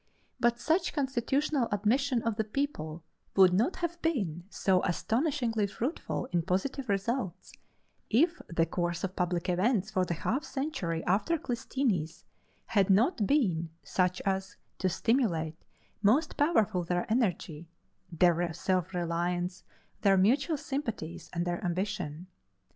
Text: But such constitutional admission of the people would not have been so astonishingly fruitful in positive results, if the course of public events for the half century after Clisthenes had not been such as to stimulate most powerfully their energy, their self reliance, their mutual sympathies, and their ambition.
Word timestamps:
But 0.39 0.59
such 0.59 0.93
constitutional 0.93 1.67
admission 1.71 2.23
of 2.23 2.35
the 2.37 2.43
people 2.43 3.03
would 3.35 3.53
not 3.53 3.75
have 3.75 4.01
been 4.01 4.45
so 4.49 4.81
astonishingly 4.83 5.67
fruitful 5.67 6.25
in 6.31 6.41
positive 6.41 6.89
results, 6.89 7.51
if 8.09 8.41
the 8.47 8.65
course 8.65 9.03
of 9.03 9.15
public 9.15 9.47
events 9.47 9.91
for 9.91 10.03
the 10.03 10.15
half 10.15 10.43
century 10.43 11.05
after 11.05 11.37
Clisthenes 11.37 12.23
had 12.65 12.89
not 12.89 13.27
been 13.27 13.69
such 13.83 14.21
as 14.21 14.57
to 14.79 14.89
stimulate 14.89 15.63
most 16.01 16.35
powerfully 16.35 16.85
their 16.89 17.05
energy, 17.07 17.67
their 18.11 18.51
self 18.53 18.95
reliance, 18.95 19.63
their 20.01 20.17
mutual 20.17 20.57
sympathies, 20.57 21.29
and 21.31 21.45
their 21.45 21.63
ambition. 21.63 22.25